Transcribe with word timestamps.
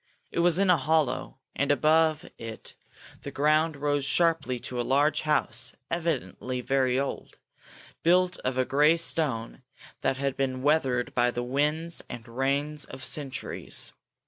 It 0.31 0.39
was 0.39 0.57
in 0.57 0.71
a 0.71 0.77
hollow, 0.77 1.37
and 1.55 1.71
above 1.71 2.25
it 2.39 2.73
the 3.21 3.29
ground 3.29 3.75
rose 3.77 4.03
sharply 4.03 4.57
to 4.61 4.81
a 4.81 4.81
large 4.81 5.21
house, 5.21 5.73
evidently 5.91 6.59
very 6.59 6.99
old, 6.99 7.37
built 8.01 8.39
of 8.39 8.57
a 8.57 8.65
grey 8.65 8.97
stone 8.97 9.61
that 10.01 10.17
had 10.17 10.35
been 10.35 10.63
weathered 10.63 11.13
by 11.13 11.29
the 11.29 11.43
winds 11.43 12.01
and 12.09 12.27
rains 12.27 12.85
of 12.85 13.03
centuries. 13.03 13.93